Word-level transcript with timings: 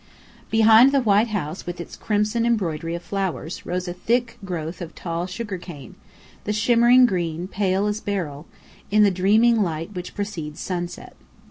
Behind 0.49 0.91
the 0.91 1.01
white 1.01 1.27
house 1.27 1.67
with 1.67 1.79
its 1.79 1.95
crimson 1.95 2.43
embroidery 2.43 2.95
of 2.95 3.03
flowers, 3.03 3.67
rose 3.67 3.87
a 3.87 3.93
thick 3.93 4.39
growth 4.43 4.81
of 4.81 4.95
tall 4.95 5.27
sugar 5.27 5.59
cane, 5.59 5.93
the 6.43 6.53
shimmering 6.53 7.05
green 7.05 7.47
pale 7.47 7.85
as 7.85 8.01
beryl, 8.01 8.47
in 8.89 9.03
the 9.03 9.11
dreaming 9.11 9.61
light 9.61 9.93
which 9.93 10.15
precedes 10.15 10.59
sunset. 10.59 11.15